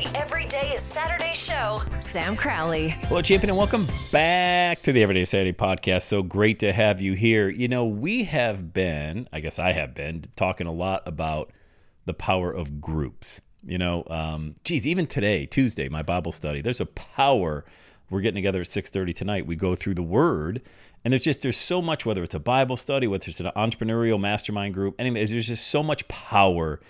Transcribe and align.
The 0.00 0.18
Everyday 0.18 0.72
is 0.72 0.80
Saturday 0.80 1.34
show, 1.34 1.82
Sam 1.98 2.34
Crowley. 2.34 2.88
Hello, 2.88 3.20
champion, 3.20 3.50
and 3.50 3.58
welcome 3.58 3.86
back 4.10 4.80
to 4.80 4.94
the 4.94 5.02
Everyday 5.02 5.26
Saturday 5.26 5.52
podcast. 5.52 6.04
So 6.04 6.22
great 6.22 6.58
to 6.60 6.72
have 6.72 7.02
you 7.02 7.12
here. 7.12 7.50
You 7.50 7.68
know, 7.68 7.84
we 7.84 8.24
have 8.24 8.72
been, 8.72 9.28
I 9.30 9.40
guess 9.40 9.58
I 9.58 9.72
have 9.72 9.92
been, 9.92 10.24
talking 10.36 10.66
a 10.66 10.72
lot 10.72 11.02
about 11.04 11.52
the 12.06 12.14
power 12.14 12.50
of 12.50 12.80
groups. 12.80 13.42
You 13.62 13.76
know, 13.76 14.04
um, 14.06 14.54
geez, 14.64 14.88
even 14.88 15.06
today, 15.06 15.44
Tuesday, 15.44 15.90
my 15.90 16.02
Bible 16.02 16.32
study, 16.32 16.62
there's 16.62 16.80
a 16.80 16.86
power. 16.86 17.66
We're 18.08 18.22
getting 18.22 18.36
together 18.36 18.62
at 18.62 18.68
6:30 18.68 19.14
tonight. 19.14 19.44
We 19.44 19.54
go 19.54 19.74
through 19.74 19.96
the 19.96 20.02
Word, 20.02 20.62
and 21.04 21.12
there's 21.12 21.24
just 21.24 21.42
there's 21.42 21.58
so 21.58 21.82
much. 21.82 22.06
Whether 22.06 22.22
it's 22.22 22.34
a 22.34 22.40
Bible 22.40 22.76
study, 22.76 23.06
whether 23.06 23.26
it's 23.28 23.40
an 23.40 23.50
entrepreneurial 23.54 24.18
mastermind 24.18 24.72
group, 24.72 24.94
anything, 24.98 25.22
there's 25.28 25.48
just 25.48 25.66
so 25.66 25.82
much 25.82 26.08
power 26.08 26.80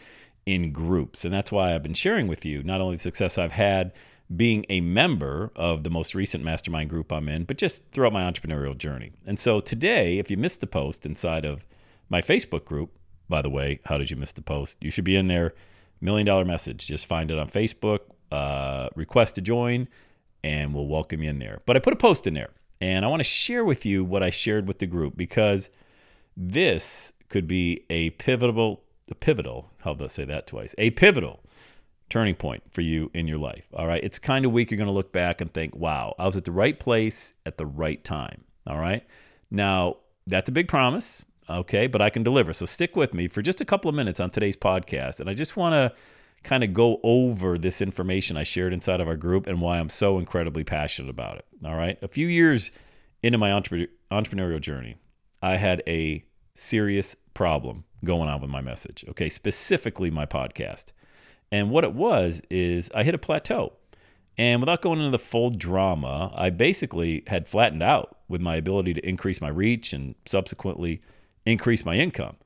in 0.51 0.73
groups. 0.73 1.25
And 1.25 1.33
that's 1.33 1.53
why 1.53 1.75
I've 1.75 1.83
been 1.83 1.95
sharing 1.95 2.27
with 2.27 2.45
you 2.45 2.63
not 2.65 2.81
only 2.81 2.97
the 2.97 3.03
success 3.03 3.39
I've 3.39 3.53
had 3.53 3.93
being 4.35 4.65
a 4.69 4.81
member 4.81 5.53
of 5.55 5.85
the 5.85 5.91
most 5.91 6.15
recent 6.15 6.43
mastermind 6.43 6.91
group 6.91 7.13
I'm 7.13 7.29
in, 7.29 7.45
but 7.45 7.57
just 7.57 7.83
throughout 7.93 8.13
my 8.13 8.29
entrepreneurial 8.31 8.77
journey. 8.77 9.13
And 9.27 9.39
so 9.39 9.61
today, 9.61 10.19
if 10.19 10.31
you 10.31 10.37
missed 10.37 10.61
the 10.61 10.67
post 10.67 11.07
inside 11.07 11.45
of 11.45 11.65
my 12.09 12.21
Facebook 12.21 12.65
group, 12.65 12.91
by 13.29 13.43
the 13.43 13.51
way, 13.51 13.81
how 13.85 13.97
did 13.97 14.11
you 14.11 14.17
miss 14.17 14.33
the 14.33 14.43
post? 14.43 14.77
You 14.81 14.91
should 14.91 15.05
be 15.05 15.17
in 15.17 15.29
there. 15.29 15.55
Million 16.01 16.27
dollar 16.27 16.45
message. 16.45 16.87
Just 16.87 17.07
find 17.07 17.31
it 17.31 17.39
on 17.39 17.49
Facebook, 17.49 18.01
uh, 18.33 18.89
request 18.97 19.37
to 19.37 19.41
join, 19.41 19.87
and 20.43 20.75
we'll 20.75 20.87
welcome 20.87 21.23
you 21.23 21.31
in 21.31 21.39
there. 21.39 21.61
But 21.67 21.77
I 21.77 21.81
put 21.81 21.93
a 21.93 21.97
post 21.97 22.27
in 22.27 22.35
there, 22.35 22.51
and 22.81 23.05
I 23.05 23.09
want 23.09 23.21
to 23.21 23.25
share 23.25 23.65
with 23.65 23.85
you 23.85 24.05
what 24.05 24.23
I 24.23 24.31
shared 24.31 24.67
with 24.67 24.79
the 24.79 24.87
group 24.87 25.17
because 25.17 25.71
this 26.37 27.13
could 27.29 27.47
be 27.47 27.85
a 27.91 28.11
pivotal 28.11 28.83
a 29.11 29.15
pivotal, 29.15 29.71
how 29.79 29.93
about 29.93 30.05
I 30.05 30.09
say 30.09 30.25
that 30.25 30.47
twice? 30.47 30.75
A 30.79 30.91
pivotal 30.91 31.41
turning 32.09 32.35
point 32.35 32.63
for 32.71 32.81
you 32.81 33.11
in 33.15 33.27
your 33.27 33.39
life. 33.39 33.67
All 33.73 33.87
right. 33.87 34.03
It's 34.03 34.19
kind 34.19 34.45
of 34.45 34.53
week 34.53 34.71
you're 34.71 34.77
going 34.79 34.89
to 34.89 34.93
look 34.93 35.13
back 35.13 35.41
and 35.41 35.53
think, 35.53 35.75
wow, 35.77 36.15
I 36.19 36.27
was 36.27 36.37
at 36.37 36.45
the 36.45 36.53
right 36.53 36.79
place 36.79 37.35
at 37.47 37.57
the 37.57 37.67
right 37.67 38.03
time. 38.05 38.45
All 38.67 38.79
right. 38.79 39.07
Now, 39.51 39.99
that's 40.27 40.49
a 40.49 40.53
big 40.53 40.69
promise. 40.69 41.25
Okay. 41.49 41.87
But 41.87 42.03
I 42.03 42.11
can 42.11 42.23
deliver. 42.23 42.53
So 42.53 42.67
stick 42.67 42.97
with 42.97 43.15
me 43.15 43.29
for 43.29 43.43
just 43.43 43.61
a 43.61 43.65
couple 43.65 43.89
of 43.89 43.95
minutes 43.95 44.21
on 44.21 44.31
today's 44.31 44.57
podcast. 44.57 45.21
And 45.21 45.31
I 45.31 45.35
just 45.35 45.57
want 45.57 45.75
to 45.75 45.97
kind 46.43 46.65
of 46.65 46.73
go 46.73 47.01
over 47.03 47.59
this 47.59 47.81
information 47.81 48.37
I 48.37 48.45
shared 48.45 48.73
inside 48.73 49.01
of 49.01 49.09
our 49.09 49.17
group 49.17 49.47
and 49.47 49.61
why 49.61 49.79
I'm 49.79 49.89
so 49.89 50.19
incredibly 50.19 50.65
passionate 50.65 51.11
about 51.11 51.37
it. 51.37 51.45
All 51.65 51.77
right. 51.77 51.99
A 52.03 52.09
few 52.09 52.27
years 52.27 52.73
into 53.23 53.39
my 53.39 53.53
entre- 53.53 53.89
entrepreneurial 54.11 54.61
journey, 54.61 54.97
I 55.43 55.57
had 55.57 55.83
a 55.87 56.25
serious 56.55 57.15
problem 57.41 57.85
going 58.05 58.29
on 58.29 58.39
with 58.39 58.51
my 58.51 58.61
message. 58.61 59.03
Okay, 59.09 59.31
specifically 59.31 60.11
my 60.11 60.27
podcast. 60.27 60.93
And 61.51 61.71
what 61.71 61.85
it 61.85 61.95
was 61.95 62.43
is 62.51 62.91
I 62.95 63.03
hit 63.03 63.15
a 63.15 63.19
plateau. 63.19 63.73
And 64.37 64.61
without 64.61 64.83
going 64.83 64.99
into 64.99 65.11
the 65.11 65.19
full 65.19 65.49
drama, 65.49 66.35
I 66.37 66.51
basically 66.51 67.23
had 67.29 67.49
flattened 67.49 67.83
out 67.83 68.19
with 68.29 68.43
my 68.43 68.57
ability 68.57 68.93
to 68.93 69.09
increase 69.09 69.41
my 69.41 69.49
reach 69.49 69.95
and 69.95 70.17
subsequently 70.27 71.01
increase 71.47 71.83
my 71.83 71.95
income. 71.95 72.37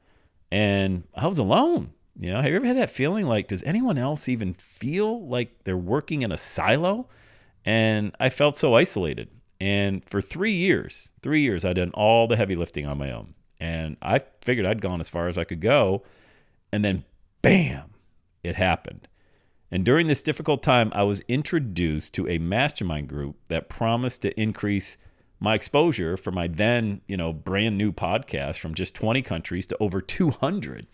And 0.52 1.02
I 1.12 1.26
was 1.26 1.40
alone. 1.40 1.90
You 2.16 2.32
know, 2.32 2.40
have 2.40 2.52
you 2.52 2.54
ever 2.54 2.66
had 2.66 2.76
that 2.76 2.88
feeling 2.88 3.26
like, 3.26 3.48
does 3.48 3.64
anyone 3.64 3.98
else 3.98 4.28
even 4.28 4.54
feel 4.54 5.26
like 5.26 5.64
they're 5.64 5.76
working 5.76 6.22
in 6.22 6.30
a 6.30 6.36
silo? 6.36 7.08
And 7.64 8.14
I 8.20 8.28
felt 8.28 8.56
so 8.56 8.76
isolated. 8.76 9.28
And 9.60 10.08
for 10.08 10.20
three 10.20 10.54
years, 10.54 11.10
three 11.20 11.40
years, 11.40 11.64
I'd 11.64 11.74
done 11.74 11.90
all 11.94 12.28
the 12.28 12.36
heavy 12.36 12.54
lifting 12.54 12.86
on 12.86 12.98
my 12.98 13.10
own. 13.10 13.34
And 13.64 13.96
I 14.02 14.20
figured 14.42 14.66
I'd 14.66 14.82
gone 14.82 15.00
as 15.00 15.08
far 15.08 15.26
as 15.26 15.38
I 15.38 15.44
could 15.44 15.62
go. 15.62 16.02
And 16.70 16.84
then, 16.84 17.04
bam, 17.40 17.94
it 18.42 18.56
happened. 18.56 19.08
And 19.70 19.86
during 19.86 20.06
this 20.06 20.20
difficult 20.20 20.62
time, 20.62 20.92
I 20.94 21.02
was 21.04 21.22
introduced 21.28 22.12
to 22.12 22.28
a 22.28 22.36
mastermind 22.36 23.08
group 23.08 23.36
that 23.48 23.70
promised 23.70 24.20
to 24.20 24.38
increase 24.38 24.98
my 25.40 25.54
exposure 25.54 26.18
for 26.18 26.30
my 26.30 26.46
then, 26.46 27.00
you 27.08 27.16
know, 27.16 27.32
brand 27.32 27.78
new 27.78 27.90
podcast 27.90 28.58
from 28.58 28.74
just 28.74 28.94
20 28.94 29.22
countries 29.22 29.66
to 29.68 29.78
over 29.80 30.02
200. 30.02 30.86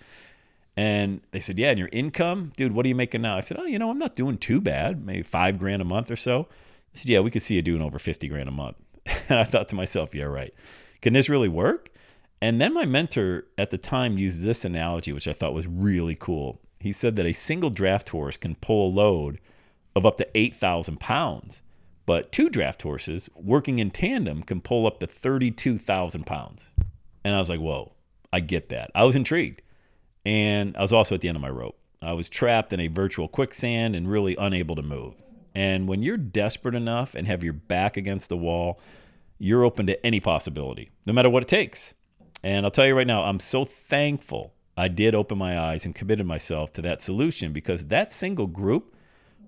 And 0.76 1.22
they 1.32 1.40
said, 1.40 1.58
Yeah, 1.58 1.70
and 1.70 1.78
your 1.78 1.90
income, 1.90 2.52
dude, 2.56 2.70
what 2.70 2.86
are 2.86 2.88
you 2.88 2.94
making 2.94 3.22
now? 3.22 3.36
I 3.36 3.40
said, 3.40 3.58
Oh, 3.58 3.64
you 3.64 3.80
know, 3.80 3.90
I'm 3.90 3.98
not 3.98 4.14
doing 4.14 4.38
too 4.38 4.60
bad, 4.60 5.04
maybe 5.04 5.24
five 5.24 5.58
grand 5.58 5.82
a 5.82 5.84
month 5.84 6.08
or 6.08 6.16
so. 6.16 6.46
They 6.92 7.00
said, 7.00 7.08
Yeah, 7.08 7.20
we 7.20 7.32
could 7.32 7.42
see 7.42 7.56
you 7.56 7.62
doing 7.62 7.82
over 7.82 7.98
50 7.98 8.28
grand 8.28 8.48
a 8.48 8.52
month. 8.52 8.76
And 9.28 9.40
I 9.40 9.44
thought 9.44 9.66
to 9.68 9.74
myself, 9.74 10.14
Yeah, 10.14 10.24
right. 10.24 10.54
Can 11.02 11.14
this 11.14 11.28
really 11.28 11.48
work? 11.48 11.89
And 12.42 12.60
then 12.60 12.72
my 12.72 12.86
mentor 12.86 13.46
at 13.58 13.70
the 13.70 13.78
time 13.78 14.18
used 14.18 14.42
this 14.42 14.64
analogy, 14.64 15.12
which 15.12 15.28
I 15.28 15.32
thought 15.32 15.54
was 15.54 15.66
really 15.66 16.14
cool. 16.14 16.60
He 16.78 16.92
said 16.92 17.16
that 17.16 17.26
a 17.26 17.34
single 17.34 17.70
draft 17.70 18.08
horse 18.08 18.36
can 18.36 18.54
pull 18.54 18.88
a 18.88 18.94
load 18.94 19.38
of 19.94 20.06
up 20.06 20.16
to 20.16 20.28
8,000 20.34 20.98
pounds, 20.98 21.60
but 22.06 22.32
two 22.32 22.48
draft 22.48 22.80
horses 22.80 23.28
working 23.34 23.78
in 23.78 23.90
tandem 23.90 24.42
can 24.42 24.62
pull 24.62 24.86
up 24.86 25.00
to 25.00 25.06
32,000 25.06 26.24
pounds. 26.24 26.72
And 27.22 27.34
I 27.34 27.38
was 27.38 27.50
like, 27.50 27.60
whoa, 27.60 27.92
I 28.32 28.40
get 28.40 28.70
that. 28.70 28.90
I 28.94 29.04
was 29.04 29.16
intrigued. 29.16 29.60
And 30.24 30.76
I 30.76 30.82
was 30.82 30.92
also 30.92 31.14
at 31.14 31.20
the 31.20 31.28
end 31.28 31.36
of 31.36 31.42
my 31.42 31.50
rope. 31.50 31.78
I 32.00 32.14
was 32.14 32.30
trapped 32.30 32.72
in 32.72 32.80
a 32.80 32.88
virtual 32.88 33.28
quicksand 33.28 33.94
and 33.94 34.10
really 34.10 34.34
unable 34.36 34.76
to 34.76 34.82
move. 34.82 35.22
And 35.54 35.86
when 35.88 36.02
you're 36.02 36.16
desperate 36.16 36.74
enough 36.74 37.14
and 37.14 37.26
have 37.26 37.44
your 37.44 37.52
back 37.52 37.98
against 37.98 38.30
the 38.30 38.36
wall, 38.36 38.80
you're 39.38 39.64
open 39.64 39.86
to 39.86 40.06
any 40.06 40.20
possibility, 40.20 40.90
no 41.04 41.12
matter 41.12 41.28
what 41.28 41.42
it 41.42 41.48
takes. 41.48 41.92
And 42.42 42.64
I'll 42.64 42.70
tell 42.70 42.86
you 42.86 42.94
right 42.94 43.06
now, 43.06 43.24
I'm 43.24 43.40
so 43.40 43.64
thankful 43.64 44.54
I 44.76 44.88
did 44.88 45.14
open 45.14 45.36
my 45.36 45.58
eyes 45.58 45.84
and 45.84 45.94
committed 45.94 46.26
myself 46.26 46.72
to 46.72 46.82
that 46.82 47.02
solution 47.02 47.52
because 47.52 47.86
that 47.86 48.12
single 48.12 48.46
group 48.46 48.94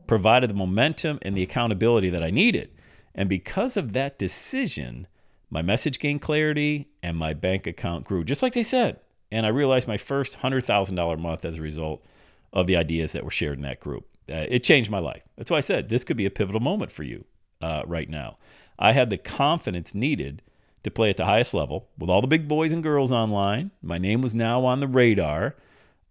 provided 0.06 0.50
the 0.50 0.54
momentum 0.54 1.18
and 1.22 1.36
the 1.36 1.42
accountability 1.42 2.10
that 2.10 2.22
I 2.22 2.30
needed. 2.30 2.70
And 3.14 3.28
because 3.28 3.76
of 3.76 3.92
that 3.92 4.18
decision, 4.18 5.06
my 5.48 5.62
message 5.62 5.98
gained 5.98 6.22
clarity 6.22 6.88
and 7.02 7.16
my 7.16 7.34
bank 7.34 7.66
account 7.66 8.04
grew, 8.04 8.24
just 8.24 8.42
like 8.42 8.52
they 8.52 8.62
said. 8.62 9.00
And 9.30 9.46
I 9.46 9.50
realized 9.50 9.88
my 9.88 9.96
first 9.96 10.40
$100,000 10.40 11.18
month 11.18 11.44
as 11.44 11.56
a 11.56 11.62
result 11.62 12.04
of 12.52 12.66
the 12.66 12.76
ideas 12.76 13.12
that 13.12 13.24
were 13.24 13.30
shared 13.30 13.56
in 13.56 13.64
that 13.64 13.80
group. 13.80 14.06
Uh, 14.28 14.46
it 14.48 14.62
changed 14.62 14.90
my 14.90 14.98
life. 14.98 15.22
That's 15.36 15.50
why 15.50 15.56
I 15.56 15.60
said 15.60 15.88
this 15.88 16.04
could 16.04 16.16
be 16.16 16.26
a 16.26 16.30
pivotal 16.30 16.60
moment 16.60 16.92
for 16.92 17.02
you 17.02 17.24
uh, 17.60 17.82
right 17.86 18.08
now. 18.08 18.36
I 18.78 18.92
had 18.92 19.10
the 19.10 19.18
confidence 19.18 19.94
needed 19.94 20.42
to 20.82 20.90
play 20.90 21.10
at 21.10 21.16
the 21.16 21.26
highest 21.26 21.54
level 21.54 21.88
with 21.98 22.10
all 22.10 22.20
the 22.20 22.26
big 22.26 22.48
boys 22.48 22.72
and 22.72 22.82
girls 22.82 23.12
online. 23.12 23.70
My 23.82 23.98
name 23.98 24.22
was 24.22 24.34
now 24.34 24.64
on 24.64 24.80
the 24.80 24.86
radar, 24.86 25.56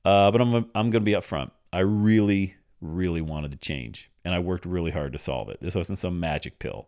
uh, 0.05 0.31
but 0.31 0.41
I'm, 0.41 0.53
I'm 0.53 0.89
going 0.89 0.91
to 0.91 0.99
be 1.01 1.13
upfront. 1.13 1.51
I 1.73 1.79
really, 1.79 2.55
really 2.79 3.21
wanted 3.21 3.51
to 3.51 3.57
change, 3.57 4.11
and 4.23 4.33
I 4.33 4.39
worked 4.39 4.65
really 4.65 4.91
hard 4.91 5.13
to 5.13 5.19
solve 5.19 5.49
it. 5.49 5.57
This 5.61 5.75
wasn't 5.75 5.99
some 5.99 6.19
magic 6.19 6.59
pill. 6.59 6.87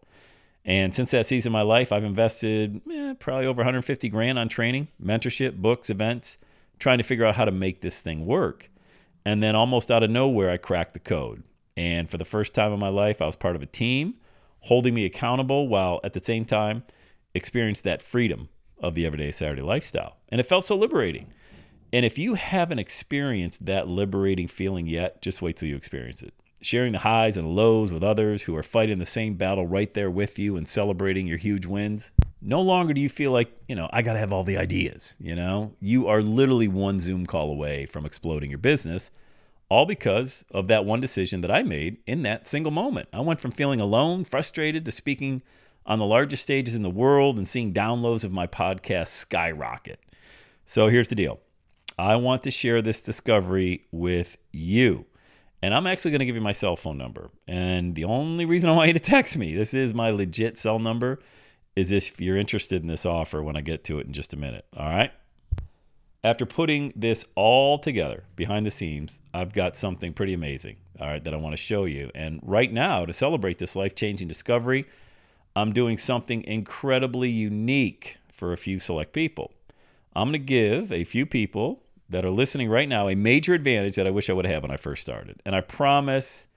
And 0.65 0.95
since 0.95 1.11
that 1.11 1.25
season 1.25 1.49
of 1.49 1.53
my 1.53 1.61
life, 1.61 1.91
I've 1.91 2.05
invested 2.05 2.81
eh, 2.89 3.15
probably 3.19 3.45
over 3.45 3.59
150 3.59 4.07
grand 4.09 4.39
on 4.39 4.47
training, 4.47 4.87
mentorship, 5.01 5.57
books, 5.57 5.89
events, 5.89 6.37
trying 6.79 6.99
to 6.99 7.03
figure 7.03 7.25
out 7.25 7.35
how 7.35 7.45
to 7.45 7.51
make 7.51 7.81
this 7.81 7.99
thing 7.99 8.25
work. 8.25 8.69
And 9.25 9.43
then 9.43 9.55
almost 9.55 9.91
out 9.91 10.03
of 10.03 10.09
nowhere, 10.09 10.49
I 10.49 10.57
cracked 10.57 10.93
the 10.93 10.99
code. 10.99 11.43
And 11.75 12.09
for 12.09 12.17
the 12.17 12.25
first 12.25 12.53
time 12.53 12.71
in 12.71 12.79
my 12.79 12.89
life, 12.89 13.21
I 13.21 13.25
was 13.25 13.35
part 13.35 13.55
of 13.55 13.61
a 13.61 13.65
team 13.65 14.15
holding 14.61 14.93
me 14.93 15.05
accountable 15.05 15.67
while 15.67 15.99
at 16.03 16.13
the 16.13 16.23
same 16.23 16.45
time 16.45 16.83
experienced 17.33 17.83
that 17.83 18.01
freedom 18.01 18.49
of 18.79 18.95
the 18.95 19.05
everyday 19.05 19.31
Saturday 19.31 19.61
lifestyle. 19.61 20.17
And 20.29 20.39
it 20.39 20.45
felt 20.45 20.65
so 20.65 20.75
liberating. 20.75 21.33
And 21.91 22.05
if 22.05 22.17
you 22.17 22.33
haven't 22.33 22.79
experienced 22.79 23.65
that 23.65 23.87
liberating 23.87 24.47
feeling 24.47 24.87
yet, 24.87 25.21
just 25.21 25.41
wait 25.41 25.57
till 25.57 25.69
you 25.69 25.75
experience 25.75 26.23
it. 26.23 26.33
Sharing 26.61 26.93
the 26.93 26.99
highs 26.99 27.37
and 27.37 27.55
lows 27.55 27.91
with 27.91 28.03
others 28.03 28.43
who 28.43 28.55
are 28.55 28.63
fighting 28.63 28.99
the 28.99 29.05
same 29.05 29.35
battle 29.35 29.67
right 29.67 29.93
there 29.93 30.09
with 30.09 30.39
you 30.39 30.55
and 30.55 30.67
celebrating 30.67 31.27
your 31.27 31.37
huge 31.37 31.65
wins, 31.65 32.11
No 32.45 32.61
longer 32.61 32.93
do 32.93 32.99
you 32.99 33.07
feel 33.07 33.31
like, 33.31 33.55
you 33.69 33.75
know, 33.75 33.89
I 33.93 34.01
got 34.01 34.13
to 34.13 34.19
have 34.19 34.33
all 34.33 34.43
the 34.43 34.57
ideas, 34.57 35.15
you 35.17 35.33
know? 35.33 35.75
You 35.79 36.07
are 36.07 36.21
literally 36.21 36.67
one 36.67 36.99
Zoom 36.99 37.25
call 37.25 37.49
away 37.49 37.85
from 37.85 38.05
exploding 38.05 38.49
your 38.49 38.59
business, 38.59 39.11
all 39.69 39.85
because 39.85 40.43
of 40.51 40.67
that 40.67 40.83
one 40.83 40.99
decision 40.99 41.39
that 41.41 41.51
I 41.51 41.63
made 41.63 41.97
in 42.05 42.23
that 42.23 42.47
single 42.47 42.71
moment. 42.71 43.07
I 43.13 43.21
went 43.21 43.39
from 43.39 43.51
feeling 43.51 43.79
alone, 43.79 44.25
frustrated, 44.25 44.83
to 44.85 44.91
speaking 44.91 45.41
on 45.85 45.99
the 45.99 46.05
largest 46.05 46.43
stages 46.43 46.75
in 46.75 46.83
the 46.83 46.89
world 46.89 47.37
and 47.37 47.47
seeing 47.47 47.73
downloads 47.73 48.23
of 48.23 48.31
my 48.31 48.47
podcast 48.47 49.09
skyrocket. 49.09 49.99
So 50.65 50.87
here's 50.87 51.09
the 51.09 51.15
deal 51.15 51.39
I 51.97 52.15
want 52.15 52.43
to 52.43 52.51
share 52.51 52.81
this 52.81 53.01
discovery 53.01 53.85
with 53.91 54.37
you. 54.51 55.05
And 55.61 55.73
I'm 55.73 55.87
actually 55.87 56.11
going 56.11 56.19
to 56.19 56.25
give 56.25 56.35
you 56.35 56.41
my 56.41 56.51
cell 56.51 56.75
phone 56.75 56.97
number. 56.97 57.29
And 57.47 57.95
the 57.95 58.03
only 58.03 58.43
reason 58.43 58.69
I 58.69 58.73
want 58.73 58.87
you 58.87 58.93
to 58.93 58.99
text 58.99 59.37
me, 59.37 59.55
this 59.55 59.73
is 59.73 59.93
my 59.93 60.09
legit 60.09 60.57
cell 60.57 60.77
number, 60.77 61.19
is 61.75 61.91
if 61.91 62.19
you're 62.19 62.37
interested 62.37 62.81
in 62.81 62.87
this 62.87 63.05
offer 63.05 63.41
when 63.41 63.55
I 63.55 63.61
get 63.61 63.85
to 63.85 63.99
it 63.99 64.05
in 64.05 64.13
just 64.13 64.33
a 64.33 64.37
minute. 64.37 64.65
All 64.75 64.89
right. 64.89 65.11
After 66.21 66.45
putting 66.45 66.91
this 66.95 67.25
all 67.35 67.77
together 67.77 68.23
behind 68.35 68.65
the 68.65 68.71
scenes, 68.71 69.21
I've 69.33 69.53
got 69.53 69.75
something 69.75 70.13
pretty 70.13 70.33
amazing, 70.33 70.77
all 70.99 71.07
right, 71.07 71.23
that 71.23 71.33
I 71.33 71.37
want 71.37 71.53
to 71.53 71.61
show 71.61 71.85
you. 71.85 72.11
And 72.15 72.39
right 72.43 72.71
now, 72.71 73.05
to 73.05 73.11
celebrate 73.11 73.57
this 73.57 73.75
life 73.75 73.93
changing 73.95 74.29
discovery, 74.29 74.85
I'm 75.55 75.71
doing 75.73 75.97
something 75.97 76.43
incredibly 76.43 77.29
unique 77.29 78.17
for 78.31 78.53
a 78.53 78.57
few 78.57 78.79
select 78.79 79.13
people. 79.13 79.51
I'm 80.15 80.29
going 80.29 80.33
to 80.33 80.39
give 80.39 80.91
a 80.91 81.03
few 81.03 81.25
people 81.25 81.83
that 82.09 82.25
are 82.25 82.31
listening 82.31 82.69
right 82.69 82.89
now 82.89 83.07
a 83.07 83.15
major 83.15 83.53
advantage 83.53 83.95
that 83.95 84.07
I 84.07 84.11
wish 84.11 84.29
I 84.29 84.33
would 84.33 84.45
have 84.45 84.63
when 84.63 84.71
I 84.71 84.77
first 84.77 85.01
started. 85.01 85.41
And 85.45 85.55
I 85.55 85.61
promise 85.61 86.47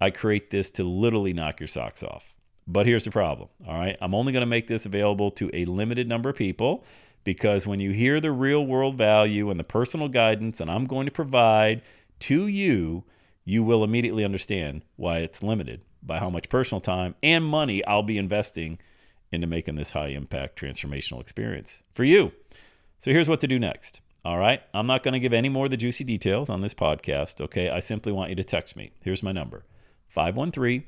I 0.00 0.10
create 0.10 0.50
this 0.50 0.70
to 0.72 0.84
literally 0.84 1.32
knock 1.32 1.60
your 1.60 1.68
socks 1.68 2.02
off. 2.02 2.34
But 2.66 2.86
here's 2.86 3.04
the 3.04 3.10
problem, 3.10 3.48
all 3.66 3.78
right? 3.78 3.96
I'm 4.00 4.14
only 4.14 4.32
going 4.32 4.42
to 4.42 4.46
make 4.46 4.68
this 4.68 4.86
available 4.86 5.30
to 5.32 5.50
a 5.52 5.64
limited 5.64 6.08
number 6.08 6.28
of 6.28 6.36
people 6.36 6.84
because 7.24 7.66
when 7.66 7.80
you 7.80 7.92
hear 7.92 8.20
the 8.20 8.32
real 8.32 8.64
world 8.64 8.96
value 8.96 9.50
and 9.50 9.58
the 9.58 9.64
personal 9.64 10.08
guidance 10.08 10.60
and 10.60 10.70
I'm 10.70 10.86
going 10.86 11.06
to 11.06 11.12
provide 11.12 11.82
to 12.20 12.46
you, 12.46 13.04
you 13.44 13.64
will 13.64 13.82
immediately 13.82 14.24
understand 14.24 14.82
why 14.96 15.18
it's 15.18 15.42
limited 15.42 15.84
by 16.02 16.18
how 16.18 16.30
much 16.30 16.48
personal 16.48 16.80
time 16.80 17.14
and 17.22 17.44
money 17.44 17.84
I'll 17.84 18.02
be 18.02 18.18
investing 18.18 18.78
into 19.30 19.46
making 19.46 19.76
this 19.76 19.92
high 19.92 20.08
impact 20.08 20.60
transformational 20.60 21.20
experience 21.20 21.82
for 21.94 22.04
you. 22.04 22.32
So 22.98 23.10
here's 23.10 23.28
what 23.28 23.40
to 23.40 23.48
do 23.48 23.58
next. 23.58 24.00
All 24.24 24.38
right. 24.38 24.62
I'm 24.72 24.86
not 24.86 25.02
going 25.02 25.14
to 25.14 25.20
give 25.20 25.32
any 25.32 25.48
more 25.48 25.64
of 25.64 25.70
the 25.70 25.76
juicy 25.76 26.04
details 26.04 26.48
on 26.48 26.60
this 26.60 26.74
podcast. 26.74 27.40
Okay. 27.40 27.68
I 27.70 27.80
simply 27.80 28.12
want 28.12 28.30
you 28.30 28.36
to 28.36 28.44
text 28.44 28.76
me. 28.76 28.92
Here's 29.00 29.22
my 29.22 29.32
number 29.32 29.64
513 30.08 30.84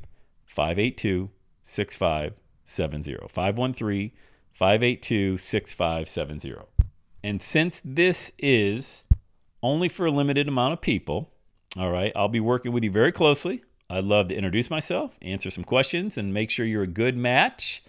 582 0.46 1.30
6570. 1.62 3.28
513 3.28 4.12
582 4.52 5.38
6570. 5.38 6.54
And 7.24 7.42
since 7.42 7.80
this 7.84 8.32
is 8.38 9.04
only 9.62 9.88
for 9.88 10.06
a 10.06 10.10
limited 10.10 10.46
amount 10.46 10.74
of 10.74 10.80
people, 10.80 11.32
all 11.76 11.90
right, 11.90 12.12
I'll 12.14 12.28
be 12.28 12.40
working 12.40 12.70
with 12.70 12.84
you 12.84 12.90
very 12.90 13.10
closely. 13.10 13.64
I'd 13.90 14.04
love 14.04 14.28
to 14.28 14.34
introduce 14.34 14.70
myself, 14.70 15.18
answer 15.20 15.50
some 15.50 15.64
questions, 15.64 16.16
and 16.16 16.32
make 16.32 16.50
sure 16.50 16.64
you're 16.64 16.82
a 16.82 16.86
good 16.86 17.16
match. 17.16 17.82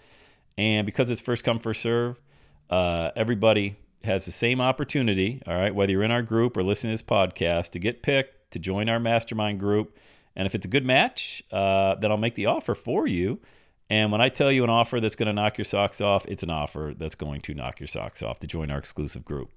And 0.57 0.86
because 0.86 1.09
it's 1.09 1.21
first 1.21 1.44
come, 1.44 1.59
first 1.59 1.81
serve, 1.81 2.19
uh, 2.69 3.12
everybody 3.15 3.77
has 4.03 4.25
the 4.25 4.31
same 4.31 4.62
opportunity, 4.62 5.42
all 5.47 5.56
right, 5.56 5.74
whether 5.74 5.92
you're 5.92 6.03
in 6.03 6.12
our 6.12 6.21
group 6.21 6.57
or 6.57 6.63
listening 6.63 6.95
to 6.95 7.03
this 7.03 7.09
podcast, 7.09 7.71
to 7.71 7.80
get 7.80 8.03
picked, 8.03 8.51
to 8.51 8.59
join 8.59 8.88
our 8.89 9.00
mastermind 9.00 9.59
group. 9.59 9.97
And 10.36 10.45
if 10.45 10.53
it's 10.53 10.65
a 10.65 10.69
good 10.69 10.86
match, 10.86 11.42
uh, 11.51 11.95
then 11.95 12.12
I'll 12.12 12.18
make 12.18 12.36
the 12.36 12.45
offer 12.45 12.75
for 12.75 13.07
you. 13.07 13.39
And 13.89 14.12
when 14.12 14.21
I 14.21 14.30
tell 14.30 14.51
you 14.51 14.63
an 14.63 14.69
offer 14.69 15.00
that's 15.00 15.15
going 15.15 15.27
to 15.27 15.33
knock 15.33 15.57
your 15.57 15.65
socks 15.65 16.01
off, 16.01 16.25
it's 16.27 16.44
an 16.44 16.50
offer 16.50 16.94
that's 16.97 17.15
going 17.15 17.42
to 17.42 17.53
knock 17.53 17.80
your 17.80 17.88
socks 17.88 18.21
off 18.24 18.39
to 18.39 18.47
join 18.47 18.71
our 18.71 18.77
exclusive 18.77 19.24
group. 19.24 19.51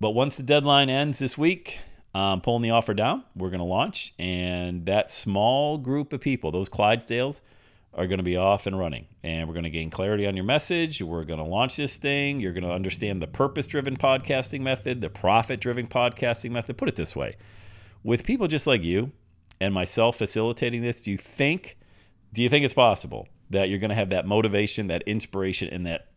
But 0.00 0.10
once 0.10 0.36
the 0.36 0.42
deadline 0.42 0.90
ends 0.90 1.20
this 1.20 1.38
week, 1.38 1.78
I'm 2.14 2.40
pulling 2.40 2.62
the 2.62 2.70
offer 2.70 2.94
down. 2.94 3.24
We're 3.34 3.50
going 3.50 3.60
to 3.60 3.64
launch. 3.64 4.14
And 4.18 4.86
that 4.86 5.10
small 5.10 5.78
group 5.78 6.12
of 6.12 6.20
people, 6.20 6.50
those 6.50 6.68
Clydesdales, 6.68 7.42
are 7.94 8.06
going 8.06 8.18
to 8.18 8.24
be 8.24 8.36
off 8.36 8.66
and 8.66 8.78
running. 8.78 9.06
And 9.22 9.48
we're 9.48 9.54
going 9.54 9.64
to 9.64 9.70
gain 9.70 9.90
clarity 9.90 10.26
on 10.26 10.34
your 10.36 10.44
message. 10.44 11.02
We're 11.02 11.24
going 11.24 11.38
to 11.38 11.44
launch 11.44 11.76
this 11.76 11.96
thing. 11.96 12.40
You're 12.40 12.52
going 12.52 12.64
to 12.64 12.72
understand 12.72 13.20
the 13.20 13.26
purpose 13.26 13.66
driven 13.66 13.96
podcasting 13.96 14.60
method, 14.60 15.00
the 15.00 15.10
profit 15.10 15.60
driven 15.60 15.86
podcasting 15.86 16.50
method. 16.50 16.78
Put 16.78 16.88
it 16.88 16.96
this 16.96 17.14
way 17.14 17.36
with 18.02 18.24
people 18.24 18.48
just 18.48 18.66
like 18.66 18.82
you 18.82 19.12
and 19.60 19.72
myself 19.72 20.16
facilitating 20.18 20.82
this, 20.82 21.02
do 21.02 21.10
you 21.10 21.16
think? 21.16 21.78
Do 22.32 22.42
you 22.42 22.48
think 22.48 22.64
it's 22.64 22.74
possible 22.74 23.28
that 23.50 23.68
you're 23.68 23.78
going 23.78 23.90
to 23.90 23.94
have 23.96 24.10
that 24.10 24.26
motivation, 24.26 24.86
that 24.88 25.02
inspiration, 25.02 25.68
and 25.68 25.86
that 25.86 26.08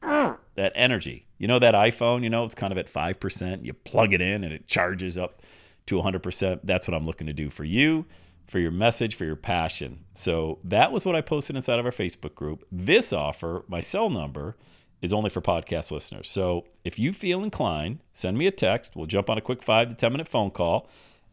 that 0.56 0.72
energy? 0.76 1.28
You 1.38 1.48
know 1.48 1.60
that 1.60 1.76
iPhone, 1.76 2.24
you 2.24 2.30
know, 2.30 2.44
it's 2.46 2.56
kind 2.56 2.72
of 2.72 2.78
at 2.78 2.88
5%. 2.88 3.66
You 3.66 3.74
plug 3.74 4.14
it 4.14 4.22
in 4.22 4.44
and 4.44 4.54
it 4.54 4.68
charges 4.68 5.18
up 5.18 5.42
to 5.88 5.96
100%. 5.96 6.60
That's 6.64 6.88
what 6.88 6.96
I'm 6.96 7.06
looking 7.06 7.28
to 7.28 7.34
do 7.34 7.50
for 7.50 7.64
you 7.64 8.06
for 8.48 8.60
your 8.60 8.72
message, 8.72 9.16
for 9.16 9.26
your 9.26 9.36
passion. 9.36 10.06
So 10.14 10.60
that 10.64 10.92
was 10.92 11.06
what 11.06 11.16
I 11.16 11.22
posted 11.22 11.56
inside 11.56 11.80
of 11.80 11.86
our 11.86 11.92
Facebook 11.92 12.36
group. 12.36 12.64
This 12.72 13.12
offer, 13.12 13.64
my 13.68 13.80
cell 13.80 14.10
number, 14.10 14.56
is 15.02 15.12
only 15.12 15.30
for 15.30 15.42
podcast 15.42 15.92
listeners. 15.92 16.30
So 16.30 16.66
if 16.84 16.98
you 16.98 17.14
feel 17.14 17.44
inclined, 17.44 18.00
send 18.14 18.38
me 18.38 18.48
a 18.48 18.52
text. 18.52 18.96
We'll 18.96 19.08
jump 19.08 19.30
on 19.30 19.38
a 19.38 19.42
quick 19.42 19.64
five 19.64 19.90
to 19.90 19.96
10 19.96 20.12
minute 20.12 20.28
phone 20.28 20.52
call 20.52 20.90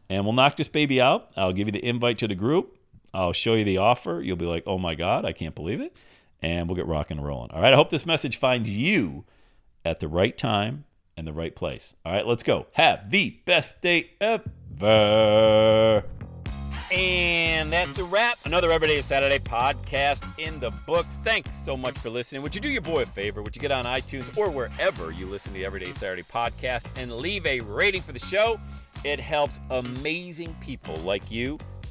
and 0.09 0.25
we'll 0.25 0.33
knock 0.33 0.57
this 0.57 0.67
baby 0.67 0.99
out. 0.99 1.31
I'll 1.37 1.53
give 1.53 1.67
you 1.67 1.71
the 1.71 1.85
invite 1.85 2.17
to 2.19 2.27
the 2.27 2.35
group. 2.35 2.77
I'll 3.13 3.33
show 3.33 3.53
you 3.53 3.63
the 3.63 3.77
offer. 3.77 4.21
You'll 4.21 4.37
be 4.37 4.45
like, 4.45 4.63
oh 4.65 4.77
my 4.77 4.95
God, 4.95 5.23
I 5.25 5.33
can't 5.33 5.55
believe 5.55 5.81
it. 5.81 6.01
And 6.41 6.67
we'll 6.67 6.75
get 6.75 6.87
rocking 6.87 7.17
and 7.17 7.25
rolling. 7.25 7.51
All 7.51 7.61
right. 7.61 7.73
I 7.73 7.75
hope 7.75 7.89
this 7.89 8.05
message 8.05 8.37
finds 8.37 8.69
you 8.69 9.23
at 9.85 9.99
the 9.99 10.07
right 10.07 10.37
time 10.37 10.85
and 11.17 11.27
the 11.27 11.33
right 11.33 11.55
place. 11.55 11.93
All 12.05 12.13
right. 12.13 12.25
Let's 12.25 12.43
go. 12.43 12.67
Have 12.73 13.09
the 13.09 13.39
best 13.45 13.81
day 13.81 14.11
ever. 14.21 16.03
And 16.91 17.73
that's 17.73 17.97
a 17.97 18.03
wrap. 18.03 18.37
Another 18.45 18.71
Everyday 18.71 19.01
Saturday 19.01 19.39
podcast 19.39 20.23
in 20.37 20.59
the 20.59 20.69
books. 20.69 21.19
Thanks 21.23 21.55
so 21.55 21.75
much 21.75 21.97
for 21.97 22.11
listening. 22.11 22.43
Would 22.43 22.53
you 22.53 22.61
do 22.61 22.69
your 22.69 22.81
boy 22.81 23.01
a 23.01 23.05
favor? 23.05 23.41
Would 23.41 23.55
you 23.55 23.61
get 23.61 23.71
on 23.71 23.85
iTunes 23.85 24.37
or 24.37 24.51
wherever 24.51 25.11
you 25.11 25.25
listen 25.25 25.53
to 25.53 25.63
Everyday 25.63 25.93
Saturday 25.93 26.21
podcast 26.23 26.85
and 26.95 27.11
leave 27.17 27.45
a 27.47 27.61
rating 27.61 28.01
for 28.01 28.11
the 28.11 28.19
show? 28.19 28.59
It 29.03 29.19
helps 29.19 29.59
amazing 29.71 30.55
people 30.61 30.95
like 30.97 31.31
you 31.31 31.57